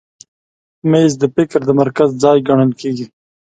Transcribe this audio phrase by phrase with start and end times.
[0.89, 3.05] مېز د فکر د مرکز ځای ګڼل کېږي.